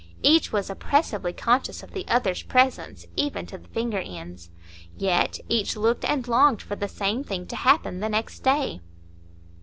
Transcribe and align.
Each 0.23 0.51
was 0.51 0.71
oppressively 0.71 1.31
conscious 1.31 1.83
of 1.83 1.91
the 1.91 2.07
other's 2.07 2.41
presence, 2.41 3.05
even 3.15 3.45
to 3.45 3.59
the 3.59 3.67
finger 3.67 3.99
ends. 3.99 4.49
Yet 4.97 5.37
each 5.47 5.75
looked 5.77 6.03
and 6.05 6.27
longed 6.27 6.63
for 6.63 6.75
the 6.75 6.87
same 6.87 7.23
thing 7.23 7.45
to 7.45 7.55
happen 7.55 7.99
the 7.99 8.09
next 8.09 8.39
day. 8.39 8.81